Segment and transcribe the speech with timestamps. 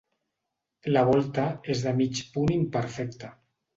[0.95, 1.45] La volta
[1.75, 3.35] és de mig punt imperfecte.